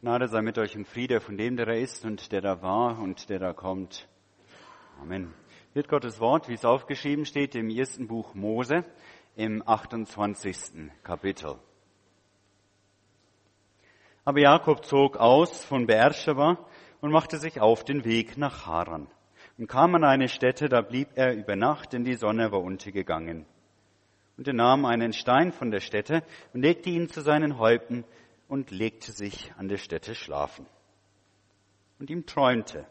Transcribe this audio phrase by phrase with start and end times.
[0.00, 3.00] Gnade sei mit euch und Friede von dem, der da ist und der da war
[3.00, 4.08] und der da kommt.
[5.02, 5.34] Amen.
[5.74, 8.84] Wird Gottes Wort, wie es aufgeschrieben steht, im ersten Buch Mose
[9.34, 10.92] im 28.
[11.02, 11.56] Kapitel.
[14.24, 16.64] Aber Jakob zog aus von Beersheba
[17.00, 19.08] und machte sich auf den Weg nach Haran
[19.58, 23.46] und kam an eine Stätte, da blieb er über Nacht, denn die Sonne war untergegangen.
[24.36, 26.22] Und er nahm einen Stein von der Stätte
[26.54, 28.04] und legte ihn zu seinen Häupten
[28.48, 30.66] und legte sich an der Stätte schlafen.
[32.00, 32.86] Und ihm träumte.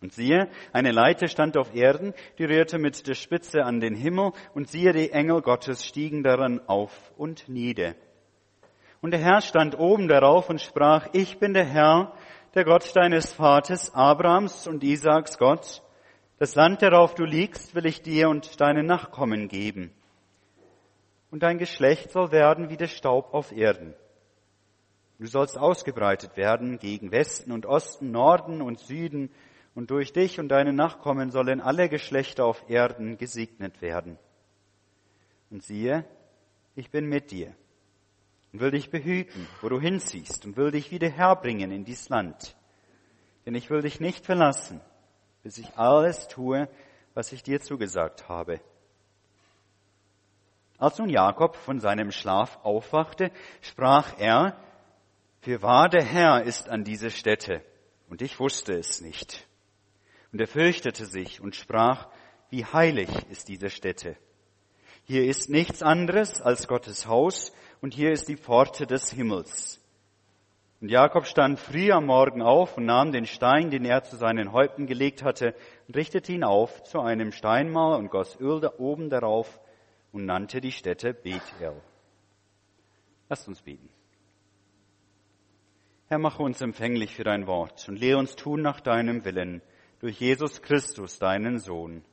[0.00, 4.32] Und siehe, eine Leiter stand auf Erden, die rührte mit der Spitze an den Himmel,
[4.54, 7.94] und siehe, die Engel Gottes stiegen daran auf und nieder.
[9.02, 12.14] Und der Herr stand oben darauf und sprach, ich bin der Herr,
[12.54, 15.82] der Gott deines Vaters Abrahams und Isaaks Gott.
[16.38, 19.92] Das Land, darauf du liegst, will ich dir und deinen Nachkommen geben.
[21.30, 23.94] Und dein Geschlecht soll werden wie der Staub auf Erden.
[25.20, 29.30] Du sollst ausgebreitet werden gegen Westen und Osten, Norden und Süden,
[29.74, 34.18] und durch dich und deine Nachkommen sollen alle Geschlechter auf Erden gesegnet werden.
[35.50, 36.06] Und siehe,
[36.74, 37.54] ich bin mit dir
[38.52, 42.56] und will dich behüten, wo du hinziehst, und will dich wieder herbringen in dies Land.
[43.44, 44.80] Denn ich will dich nicht verlassen,
[45.42, 46.66] bis ich alles tue,
[47.12, 48.58] was ich dir zugesagt habe.
[50.78, 54.56] Als nun Jakob von seinem Schlaf aufwachte, sprach er,
[55.40, 57.62] für wahr der Herr ist an dieser Stätte,
[58.08, 59.46] und ich wusste es nicht.
[60.32, 62.08] Und er fürchtete sich und sprach,
[62.50, 64.16] wie heilig ist diese Stätte.
[65.04, 69.80] Hier ist nichts anderes als Gottes Haus, und hier ist die Pforte des Himmels.
[70.82, 74.52] Und Jakob stand früh am Morgen auf und nahm den Stein, den er zu seinen
[74.52, 75.54] Häupten gelegt hatte,
[75.88, 79.58] und richtete ihn auf zu einem Steinmal und goss Öl da oben darauf
[80.12, 81.80] und nannte die Stätte Bethel.
[83.28, 83.88] Lasst uns beten.
[86.12, 89.62] Herr, mache uns empfänglich für dein Wort und lehre uns tun nach deinem Willen
[90.00, 92.04] durch Jesus Christus, deinen Sohn.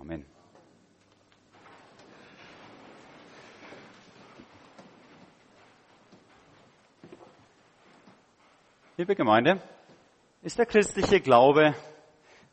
[0.00, 0.26] Amen.
[8.96, 9.62] Liebe Gemeinde,
[10.42, 11.76] ist der christliche Glaube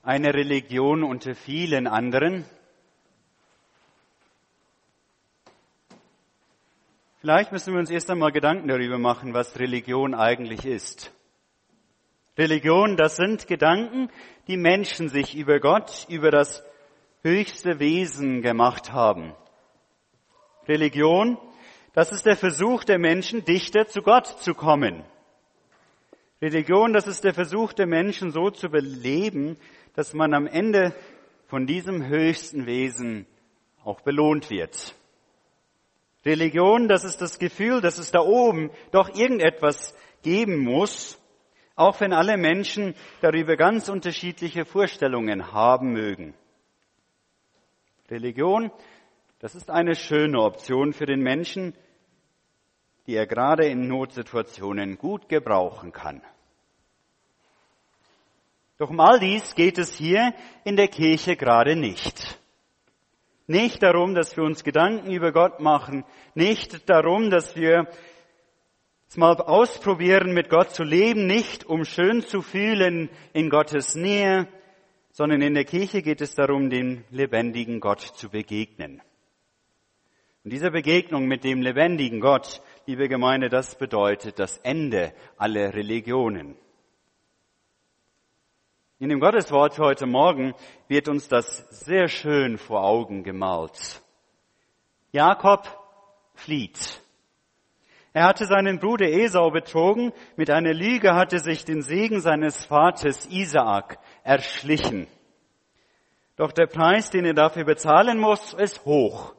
[0.03, 2.45] eine Religion unter vielen anderen?
[7.21, 11.13] Vielleicht müssen wir uns erst einmal Gedanken darüber machen, was Religion eigentlich ist.
[12.35, 14.09] Religion, das sind Gedanken,
[14.47, 16.63] die Menschen sich über Gott, über das
[17.21, 19.35] höchste Wesen gemacht haben.
[20.67, 21.37] Religion,
[21.93, 25.03] das ist der Versuch der Menschen, dichter zu Gott zu kommen.
[26.41, 29.57] Religion, das ist der Versuch der Menschen, so zu beleben,
[29.93, 30.95] dass man am Ende
[31.45, 33.27] von diesem höchsten Wesen
[33.83, 34.95] auch belohnt wird.
[36.25, 41.19] Religion, das ist das Gefühl, dass es da oben doch irgendetwas geben muss,
[41.75, 46.35] auch wenn alle Menschen darüber ganz unterschiedliche Vorstellungen haben mögen.
[48.09, 48.71] Religion,
[49.39, 51.73] das ist eine schöne Option für den Menschen,
[53.07, 56.21] die er gerade in Notsituationen gut gebrauchen kann.
[58.77, 60.33] Doch um all dies geht es hier
[60.63, 62.40] in der Kirche gerade nicht.
[63.51, 67.85] Nicht darum, dass wir uns Gedanken über Gott machen, nicht darum, dass wir
[69.09, 74.47] es mal ausprobieren, mit Gott zu leben, nicht um schön zu fühlen in Gottes Nähe,
[75.11, 79.01] sondern in der Kirche geht es darum, dem lebendigen Gott zu begegnen.
[80.45, 86.55] Und diese Begegnung mit dem lebendigen Gott, liebe Gemeinde, das bedeutet das Ende aller Religionen.
[89.01, 90.53] In dem Gotteswort heute Morgen
[90.87, 93.99] wird uns das sehr schön vor Augen gemalt.
[95.11, 95.67] Jakob
[96.35, 97.01] flieht.
[98.13, 103.25] Er hatte seinen Bruder Esau betrogen, mit einer Lüge hatte sich den Segen seines Vaters
[103.25, 105.07] Isaak erschlichen.
[106.35, 109.33] Doch der Preis, den er dafür bezahlen muss, ist hoch.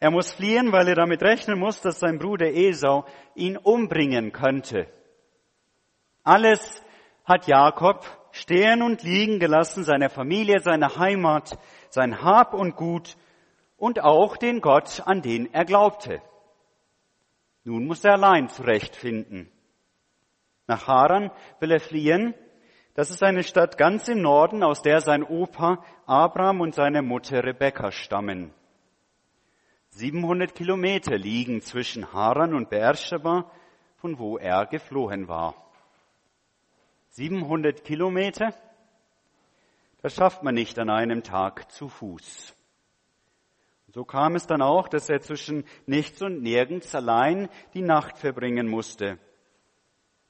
[0.00, 3.04] Er muss fliehen, weil er damit rechnen muss, dass sein Bruder Esau
[3.36, 4.88] ihn umbringen könnte.
[6.24, 6.82] Alles
[7.24, 8.04] hat Jakob
[8.36, 13.16] stehen und liegen gelassen, seine Familie, seine Heimat, sein Hab und Gut
[13.76, 16.22] und auch den Gott, an den er glaubte.
[17.64, 19.50] Nun muss er allein zurechtfinden.
[20.66, 21.30] Nach Haran
[21.60, 22.34] will er fliehen.
[22.94, 27.44] Das ist eine Stadt ganz im Norden, aus der sein Opa Abraham und seine Mutter
[27.44, 28.52] Rebekka stammen.
[29.90, 33.50] 700 Kilometer liegen zwischen Haran und Beersheba,
[33.96, 35.65] von wo er geflohen war.
[37.16, 38.52] 700 Kilometer,
[40.02, 42.54] das schafft man nicht an einem Tag zu Fuß.
[43.88, 48.68] So kam es dann auch, dass er zwischen nichts und nirgends allein die Nacht verbringen
[48.68, 49.18] musste.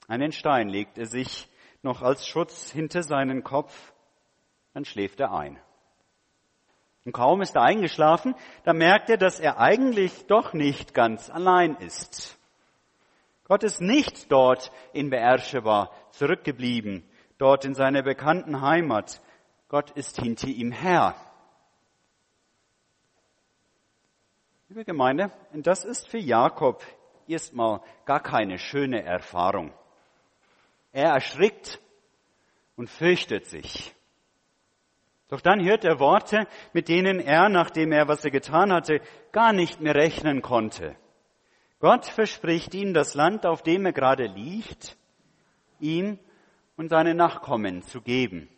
[0.07, 1.49] Einen Stein legt er sich
[1.83, 3.93] noch als Schutz hinter seinen Kopf,
[4.73, 5.59] dann schläft er ein.
[7.05, 11.75] Und kaum ist er eingeschlafen, da merkt er, dass er eigentlich doch nicht ganz allein
[11.79, 12.36] ist.
[13.49, 17.09] Gott ist nicht dort in Beersheba zurückgeblieben,
[17.39, 19.23] dort in seiner bekannten Heimat.
[19.69, 21.15] Gott ist hinter ihm her.
[24.69, 26.85] Liebe Gemeinde, das ist für Jakob
[27.29, 29.73] erstmal gar keine schöne Erfahrung.
[30.93, 31.81] Er erschrickt
[32.75, 33.95] und fürchtet sich.
[35.29, 39.01] Doch dann hört er Worte, mit denen er, nachdem er, was er getan hatte,
[39.31, 40.97] gar nicht mehr rechnen konnte.
[41.87, 44.97] Gott verspricht ihm das Land, auf dem er gerade liegt,
[45.79, 46.19] ihm
[46.77, 48.49] und seine Nachkommen zu geben.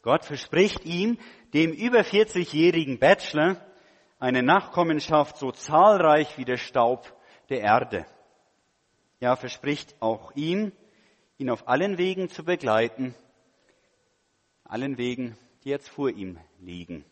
[0.00, 1.18] Gott verspricht ihm,
[1.52, 3.60] dem über 40-jährigen Bachelor,
[4.18, 7.14] eine Nachkommenschaft so zahlreich wie der Staub
[7.50, 8.06] der Erde.
[9.20, 10.72] Ja, verspricht auch ihm,
[11.36, 13.14] ihn auf allen Wegen zu begleiten,
[14.64, 17.04] allen Wegen, die jetzt vor ihm liegen.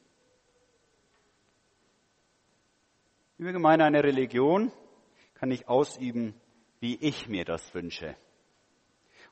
[3.36, 4.72] Liebe Gemeinde, eine Religion
[5.40, 6.34] kann ich ausüben,
[6.78, 8.14] wie ich mir das wünsche.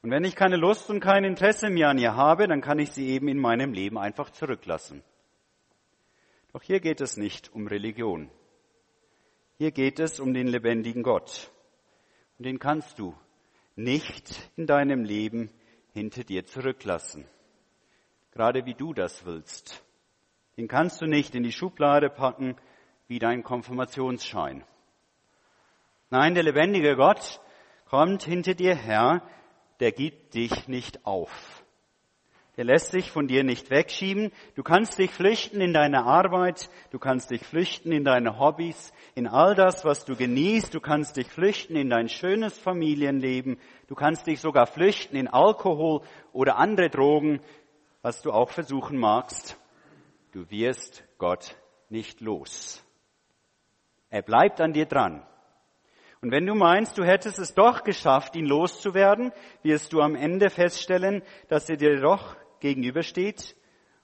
[0.02, 2.90] Und wenn ich keine Lust und kein Interesse mehr an ihr habe, dann kann ich
[2.92, 5.04] sie eben in meinem Leben einfach zurücklassen.
[6.52, 8.30] Doch hier geht es nicht um Religion.
[9.58, 11.52] Hier geht es um den lebendigen Gott.
[12.38, 13.14] Und den kannst du
[13.76, 15.52] nicht in deinem Leben
[15.92, 17.28] hinter dir zurücklassen
[18.38, 19.84] gerade wie du das willst.
[20.56, 22.54] Den kannst du nicht in die Schublade packen
[23.08, 24.64] wie dein Konfirmationsschein.
[26.10, 27.40] Nein, der lebendige Gott
[27.84, 29.22] kommt hinter dir her,
[29.80, 31.64] der gibt dich nicht auf.
[32.56, 34.32] Der lässt sich von dir nicht wegschieben.
[34.56, 39.28] Du kannst dich flüchten in deine Arbeit, du kannst dich flüchten in deine Hobbys, in
[39.28, 44.26] all das, was du genießt, du kannst dich flüchten in dein schönes Familienleben, du kannst
[44.26, 46.00] dich sogar flüchten in Alkohol
[46.32, 47.40] oder andere Drogen,
[48.02, 49.56] was du auch versuchen magst,
[50.32, 51.54] du wirst Gott
[51.90, 52.82] nicht los.
[54.10, 55.24] Er bleibt an dir dran.
[56.20, 59.32] Und wenn du meinst, du hättest es doch geschafft, ihn loszuwerden,
[59.62, 63.56] wirst du am Ende feststellen, dass er dir doch gegenübersteht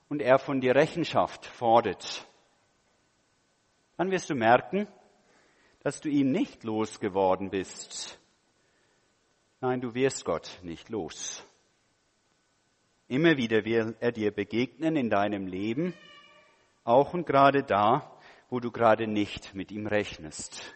[0.09, 2.27] und er von dir Rechenschaft fordert.
[3.97, 4.87] Dann wirst du merken,
[5.81, 8.19] dass du ihn nicht losgeworden bist.
[9.61, 11.45] Nein, du wirst Gott nicht los.
[13.09, 15.95] Immer wieder will er dir begegnen in deinem Leben,
[16.85, 18.19] auch und gerade da,
[18.51, 20.75] wo du gerade nicht mit ihm rechnest.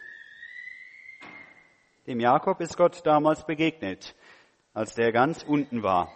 [2.09, 4.15] Dem Jakob ist Gott damals begegnet,
[4.73, 6.11] als der ganz unten war,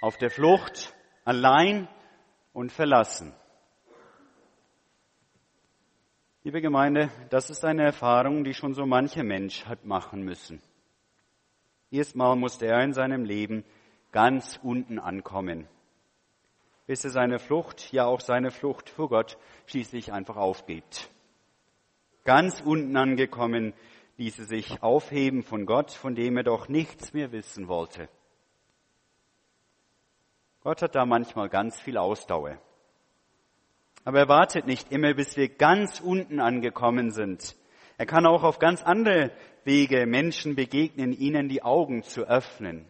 [0.00, 0.94] auf der Flucht,
[1.26, 1.86] allein
[2.54, 3.34] und verlassen.
[6.44, 10.62] Liebe Gemeinde, das ist eine Erfahrung, die schon so mancher Mensch hat machen müssen.
[11.90, 13.66] Erstmal musste er in seinem Leben
[14.12, 15.68] ganz unten ankommen,
[16.86, 19.36] bis er seine Flucht, ja auch seine Flucht vor Gott
[19.66, 21.10] schließlich einfach aufgibt.
[22.24, 23.74] Ganz unten angekommen
[24.22, 28.08] ließ er sich aufheben von Gott, von dem er doch nichts mehr wissen wollte.
[30.62, 32.56] Gott hat da manchmal ganz viel Ausdauer.
[34.04, 37.56] Aber er wartet nicht immer, bis wir ganz unten angekommen sind.
[37.98, 39.32] Er kann auch auf ganz andere
[39.64, 42.86] Wege Menschen begegnen, ihnen die Augen zu öffnen.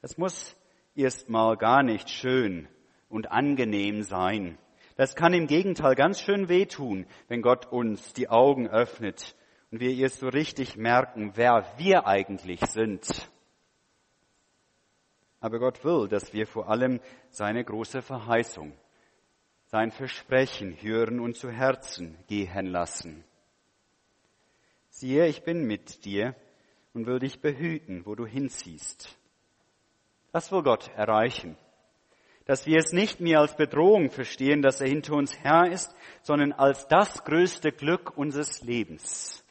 [0.00, 0.56] Das muss
[0.94, 2.68] erstmal gar nicht schön
[3.10, 4.56] und angenehm sein.
[4.96, 9.34] Das kann im Gegenteil ganz schön wehtun, wenn Gott uns die Augen öffnet
[9.70, 13.30] und wir erst so richtig merken, wer wir eigentlich sind.
[15.40, 18.72] Aber Gott will, dass wir vor allem seine große Verheißung,
[19.66, 23.24] sein Versprechen hören und zu Herzen gehen lassen.
[24.88, 26.34] Siehe, ich bin mit dir
[26.94, 29.16] und will dich behüten, wo du hinziehst.
[30.32, 31.56] Das will Gott erreichen.
[32.46, 36.52] Dass wir es nicht mehr als Bedrohung verstehen, dass er hinter uns her ist, sondern
[36.52, 39.44] als das größte Glück unseres Lebens.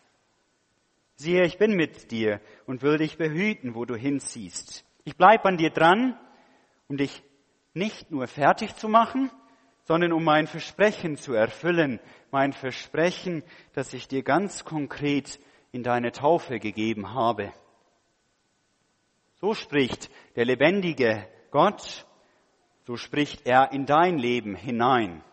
[1.20, 4.86] Siehe, ich bin mit dir und will dich behüten, wo du hinziehst.
[5.04, 6.16] Ich bleib an dir dran,
[6.88, 7.24] um dich
[7.74, 9.32] nicht nur fertig zu machen,
[9.86, 13.44] sondern um mein Versprechen zu erfüllen, mein Versprechen,
[13.74, 15.40] das ich dir ganz konkret
[15.72, 17.52] in deine Taufe gegeben habe.
[19.42, 22.06] So spricht der lebendige Gott,
[22.86, 25.24] so spricht er in dein Leben hinein.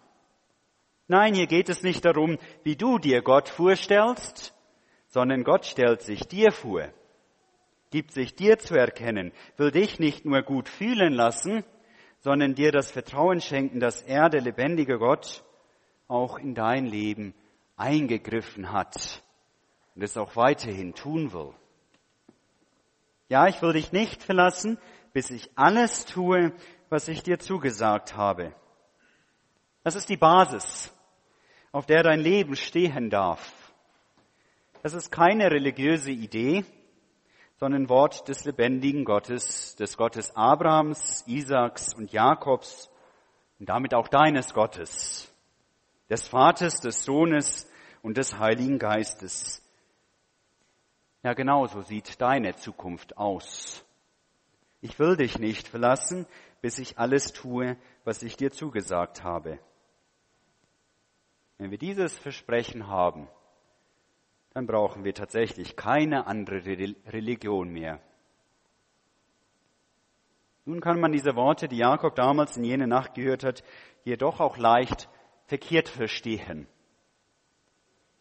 [1.08, 4.54] Nein, hier geht es nicht darum, wie du dir Gott vorstellst,
[5.14, 6.88] sondern Gott stellt sich dir vor,
[7.92, 11.62] gibt sich dir zu erkennen, will dich nicht nur gut fühlen lassen,
[12.18, 15.44] sondern dir das Vertrauen schenken, dass er, der lebendige Gott,
[16.08, 17.32] auch in dein Leben
[17.76, 19.22] eingegriffen hat
[19.94, 21.52] und es auch weiterhin tun will.
[23.28, 24.78] Ja, ich will dich nicht verlassen,
[25.12, 26.52] bis ich alles tue,
[26.88, 28.52] was ich dir zugesagt habe.
[29.84, 30.92] Das ist die Basis,
[31.70, 33.63] auf der dein Leben stehen darf.
[34.84, 36.62] Das ist keine religiöse Idee,
[37.56, 42.90] sondern Wort des lebendigen Gottes, des Gottes Abrahams, Isaaks und Jakobs
[43.58, 45.32] und damit auch deines Gottes,
[46.10, 47.66] des Vaters, des Sohnes
[48.02, 49.62] und des Heiligen Geistes.
[51.22, 53.82] Ja, genau so sieht deine Zukunft aus.
[54.82, 56.26] Ich will dich nicht verlassen,
[56.60, 59.58] bis ich alles tue, was ich dir zugesagt habe.
[61.56, 63.28] Wenn wir dieses Versprechen haben,
[64.54, 68.00] dann brauchen wir tatsächlich keine andere Religion mehr.
[70.64, 73.64] Nun kann man diese Worte, die Jakob damals in jene Nacht gehört hat,
[74.04, 75.08] jedoch auch leicht
[75.46, 76.68] verkehrt verstehen.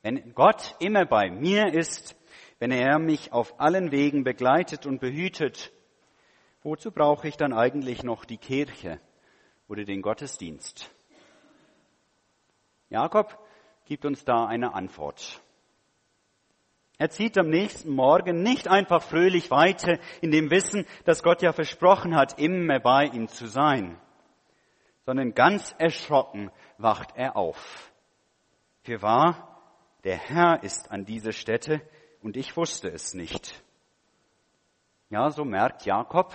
[0.02, 2.16] Wenn Gott immer bei mir ist,
[2.58, 5.72] wenn er mich auf allen Wegen begleitet und behütet,
[6.64, 9.00] wozu brauche ich dann eigentlich noch die Kirche
[9.68, 10.90] oder den Gottesdienst?
[12.90, 13.38] Jakob
[13.86, 15.43] gibt uns da eine Antwort.
[16.98, 21.52] Er zieht am nächsten Morgen nicht einfach fröhlich weiter in dem Wissen, dass Gott ja
[21.52, 24.00] versprochen hat, immer bei ihm zu sein,
[25.06, 27.92] sondern ganz erschrocken wacht er auf.
[28.84, 29.60] Für wahr,
[30.04, 31.82] der Herr ist an dieser Stätte
[32.22, 33.64] und ich wusste es nicht.
[35.10, 36.34] Ja, so merkt Jakob,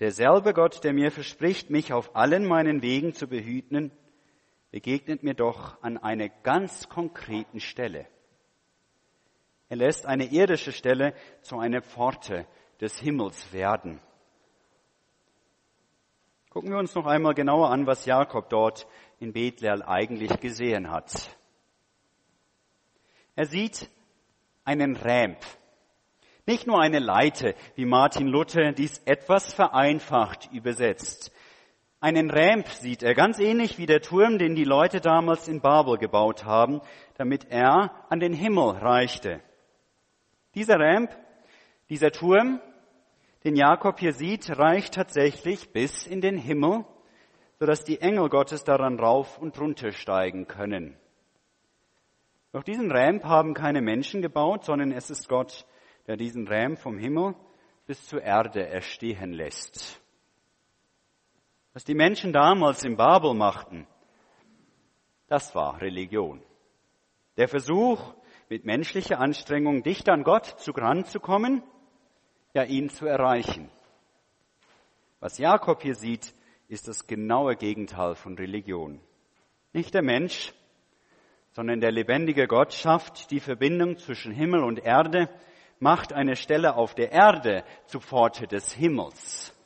[0.00, 3.92] derselbe Gott, der mir verspricht, mich auf allen meinen Wegen zu behüten,
[4.70, 8.06] begegnet mir doch an einer ganz konkreten Stelle.
[9.72, 12.44] Er lässt eine irdische Stelle zu einer Pforte
[12.78, 14.02] des Himmels werden.
[16.50, 18.86] Gucken wir uns noch einmal genauer an, was Jakob dort
[19.18, 21.10] in Bethlehem eigentlich gesehen hat.
[23.34, 23.88] Er sieht
[24.62, 25.38] einen Ramp.
[26.44, 31.32] Nicht nur eine Leite, wie Martin Luther dies etwas vereinfacht übersetzt.
[31.98, 35.96] Einen Ramp sieht er, ganz ähnlich wie der Turm, den die Leute damals in Babel
[35.96, 36.82] gebaut haben,
[37.16, 39.40] damit er an den Himmel reichte.
[40.54, 41.10] Dieser Ramp,
[41.88, 42.60] dieser Turm,
[43.44, 46.84] den Jakob hier sieht, reicht tatsächlich bis in den Himmel,
[47.58, 50.96] sodass die Engel Gottes daran rauf und runter steigen können.
[52.52, 55.64] Doch diesen Ramp haben keine Menschen gebaut, sondern es ist Gott,
[56.06, 57.34] der diesen Ramp vom Himmel
[57.86, 60.00] bis zur Erde erstehen lässt.
[61.72, 63.86] Was die Menschen damals in Babel machten,
[65.28, 66.42] das war Religion.
[67.38, 68.12] Der Versuch,
[68.52, 71.62] mit menschlicher Anstrengung dicht an Gott zu kommen,
[72.52, 73.70] ja ihn zu erreichen.
[75.20, 76.34] Was Jakob hier sieht,
[76.68, 79.00] ist das genaue Gegenteil von Religion.
[79.72, 80.52] Nicht der Mensch,
[81.52, 85.30] sondern der lebendige Gott schafft die Verbindung zwischen Himmel und Erde,
[85.78, 89.56] macht eine Stelle auf der Erde zu Pforte des Himmels.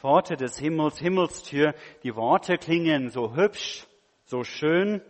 [0.00, 3.86] Pforte des Himmels, Himmelstür, die Worte klingen so hübsch,
[4.24, 5.00] so schön.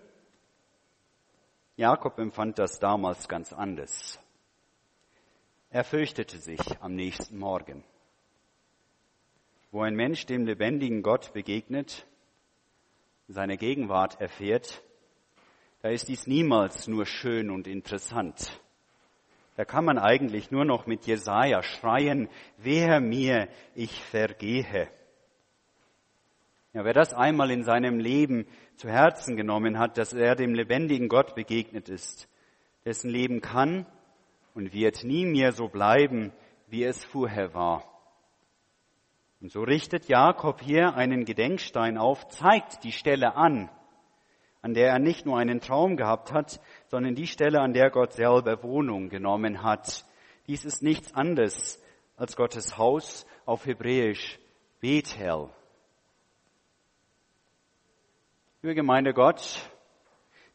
[1.81, 4.21] Jakob empfand das damals ganz anders.
[5.71, 7.85] Er fürchtete sich am nächsten Morgen.
[9.71, 12.07] Wo ein Mensch dem lebendigen Gott begegnet,
[13.29, 14.83] seine Gegenwart erfährt,
[15.81, 18.61] da ist dies niemals nur schön und interessant.
[19.57, 24.91] Da kann man eigentlich nur noch mit Jesaja schreien, wer mir, ich vergehe.
[26.73, 28.47] Ja, wer das einmal in seinem Leben
[28.77, 32.29] zu Herzen genommen hat, dass er dem lebendigen Gott begegnet ist,
[32.85, 33.87] dessen Leben kann
[34.55, 36.33] und wird nie mehr so bleiben,
[36.69, 37.85] wie es vorher war.
[39.41, 43.69] Und so richtet Jakob hier einen Gedenkstein auf, zeigt die Stelle an,
[44.63, 48.13] an der er nicht nur einen Traum gehabt hat, sondern die Stelle, an der Gott
[48.13, 50.05] selber Wohnung genommen hat.
[50.47, 51.83] Dies ist nichts anderes
[52.17, 54.39] als Gottes Haus auf Hebräisch
[54.79, 55.49] Bethel.
[58.63, 59.71] Liebe Gemeinde Gott,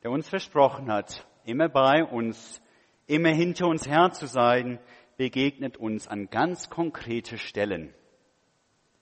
[0.04, 2.62] der uns versprochen hat, immer bei uns,
[3.08, 4.80] immer hinter uns her zu sein,
[5.18, 7.94] begegnet uns an ganz konkrete Stellen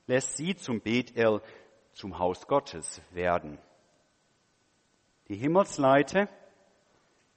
[0.08, 1.42] lässt sie zum Bethel,
[1.94, 3.60] zum Haus Gottes werden.
[5.28, 6.28] Die Himmelsleite,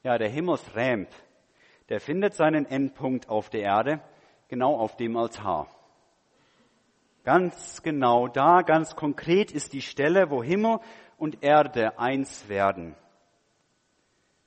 [0.03, 1.09] ja, der Himmelsramp,
[1.89, 4.01] der findet seinen Endpunkt auf der Erde,
[4.49, 5.69] genau auf dem Altar.
[7.27, 10.79] Ganz genau da, ganz konkret ist die Stelle, wo Himmel
[11.19, 12.95] und Erde eins werden.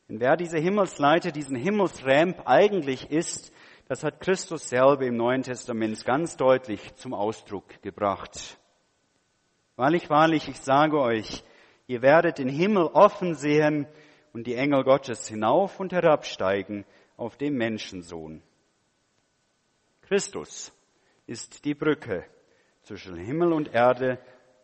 [0.08, 3.52] Und wer diese Himmelsleite, diesen Himmelsramp eigentlich ist,
[3.90, 8.58] das hat Christus selber im Neuen Testament ganz deutlich zum Ausdruck gebracht.
[9.76, 11.44] Wahrlich, wahrlich, ich sage euch,
[11.88, 13.88] ihr werdet den Himmel offen sehen
[14.32, 16.86] und die Engel Gottes hinauf und herabsteigen
[17.18, 18.42] auf dem Menschensohn.
[20.00, 20.72] Christus
[21.28, 22.26] ist die Brücke
[22.90, 24.18] zwischen Himmel und Erde,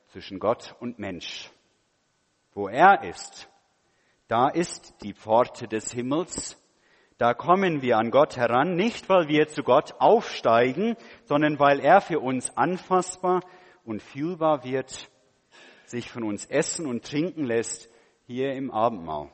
[0.08, 1.52] zwischen Gott und Mensch.
[2.56, 3.48] Wo er ist,
[4.28, 6.60] da ist die Pforte des Himmels.
[7.20, 12.02] Da kommen wir an Gott heran, nicht weil wir zu Gott aufsteigen, sondern weil er
[12.02, 13.42] für uns anfassbar
[13.84, 15.08] und fühlbar wird,
[15.86, 17.92] sich von uns essen und trinken lässt
[18.26, 19.30] hier im Abendmahl.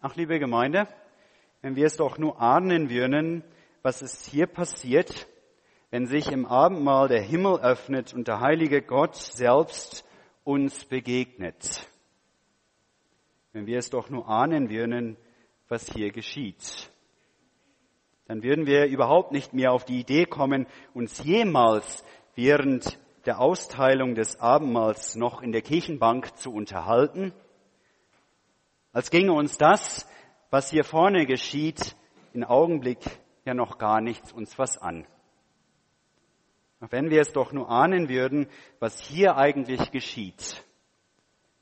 [0.00, 0.88] Ach, liebe Gemeinde,
[1.62, 3.44] wenn wir es doch nur ahnen würden,
[3.82, 5.28] was ist hier passiert,
[5.94, 10.04] wenn sich im Abendmahl der Himmel öffnet und der heilige Gott selbst
[10.42, 11.88] uns begegnet.
[13.52, 15.16] Wenn wir es doch nur ahnen würden,
[15.68, 16.90] was hier geschieht.
[18.26, 24.16] Dann würden wir überhaupt nicht mehr auf die Idee kommen, uns jemals während der Austeilung
[24.16, 27.32] des Abendmahls noch in der Kirchenbank zu unterhalten,
[28.92, 30.10] als ginge uns das,
[30.50, 31.94] was hier vorne geschieht,
[32.32, 32.98] in Augenblick
[33.44, 35.06] ja noch gar nichts uns was an.
[36.90, 38.48] Wenn wir es doch nur ahnen würden,
[38.78, 40.64] was hier eigentlich geschieht,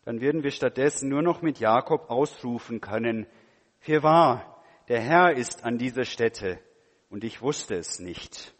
[0.04, 3.26] dann würden wir stattdessen nur noch mit Jakob ausrufen können,
[3.78, 6.60] für wahr, der Herr ist an dieser Stätte
[7.10, 8.54] und ich wusste es nicht.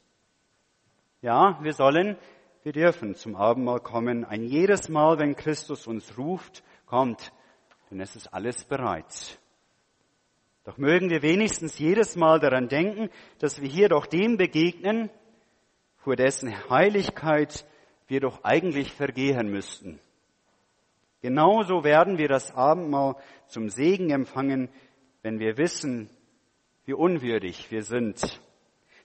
[1.21, 2.17] Ja, wir sollen,
[2.63, 7.33] wir dürfen zum Abendmahl kommen, ein jedes Mal, wenn Christus uns ruft, kommt,
[7.91, 9.39] denn es ist alles bereit.
[10.65, 15.11] Doch mögen wir wenigstens jedes Mal daran denken, dass wir hier doch dem begegnen,
[16.03, 17.65] vor dessen Heiligkeit
[18.09, 20.01] wir doch eigentlich vergehen müssten.
[21.21, 23.17] Genauso werden wir das Abendmahl
[23.47, 24.69] zum Segen empfangen,
[25.23, 26.11] wenn wir wissen,
[26.85, 28.41] wie unwürdig wir sind.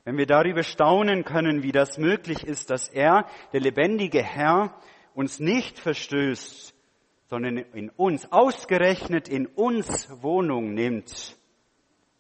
[0.03, 4.73] Wenn wir darüber staunen können, wie das möglich ist, dass er, der lebendige Herr,
[5.13, 6.73] uns nicht verstößt,
[7.25, 11.37] sondern in uns, ausgerechnet in uns Wohnung nimmt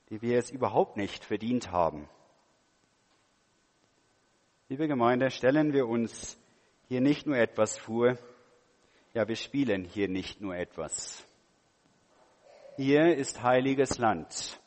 [0.09, 2.07] die wir es überhaupt nicht verdient haben.
[4.69, 6.37] Liebe Gemeinde, stellen wir uns
[6.89, 8.17] hier nicht nur etwas vor,
[9.13, 11.25] ja, wir spielen hier nicht nur etwas.
[12.75, 14.59] Hier ist heiliges Land.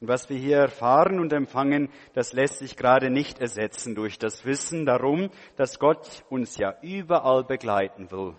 [0.00, 4.46] Und was wir hier erfahren und empfangen, das lässt sich gerade nicht ersetzen durch das
[4.46, 8.36] Wissen darum, dass Gott uns ja überall begleiten will.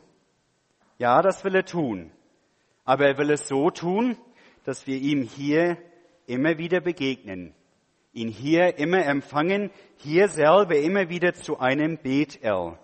[0.98, 2.12] Ja, das will er tun.
[2.86, 4.18] Aber er will es so tun,
[4.64, 5.78] dass wir ihm hier
[6.26, 7.54] immer wieder begegnen,
[8.12, 12.78] ihn hier immer empfangen, hier selber immer wieder zu einem Bethel,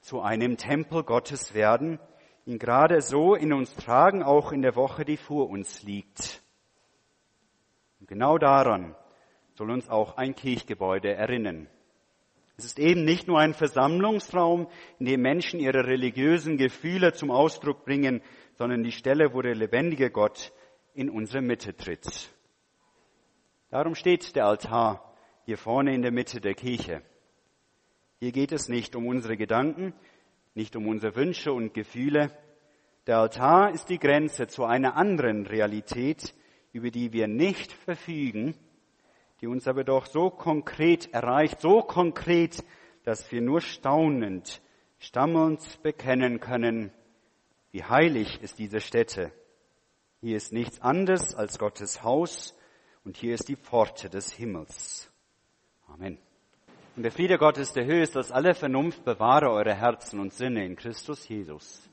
[0.00, 1.98] zu einem Tempel Gottes werden,
[2.44, 6.42] ihn gerade so in uns tragen, auch in der Woche, die vor uns liegt.
[8.00, 8.94] Und genau daran
[9.54, 11.68] soll uns auch ein Kirchgebäude erinnern.
[12.58, 17.84] Es ist eben nicht nur ein Versammlungsraum, in dem Menschen ihre religiösen Gefühle zum Ausdruck
[17.84, 18.22] bringen,
[18.54, 20.52] sondern die Stelle, wo der lebendige Gott
[20.94, 22.30] in unsere Mitte tritt.
[23.76, 27.02] Darum steht der Altar hier vorne in der Mitte der Kirche.
[28.20, 29.92] Hier geht es nicht um unsere Gedanken,
[30.54, 32.30] nicht um unsere Wünsche und Gefühle.
[33.06, 36.32] Der Altar ist die Grenze zu einer anderen Realität,
[36.72, 38.54] über die wir nicht verfügen,
[39.42, 42.64] die uns aber doch so konkret erreicht, so konkret,
[43.04, 44.62] dass wir nur staunend,
[44.98, 46.92] stammelnd bekennen können,
[47.72, 49.32] wie heilig ist diese Stätte.
[50.22, 52.54] Hier ist nichts anderes als Gottes Haus
[53.06, 55.08] und hier ist die Pforte des Himmels.
[55.86, 56.18] Amen.
[56.96, 60.74] Und der Friede Gottes, der höchst als alle Vernunft bewahre eure Herzen und Sinne in
[60.74, 61.88] Christus Jesus.